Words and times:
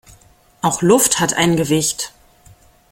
Auch 0.63 0.81
Luft 0.81 1.19
hat 1.19 1.35
ein 1.35 1.55
Gewicht. 1.57 2.11